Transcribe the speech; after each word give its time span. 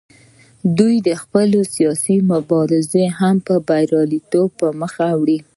دوی 0.77 0.97
خپله 1.23 1.59
سیاسي 1.75 2.17
مبارزه 2.31 3.03
هم 3.19 3.35
په 3.47 3.55
بریالیتوب 3.67 4.49
پر 4.59 4.71
مخ 4.79 4.93
وړي 5.19 5.39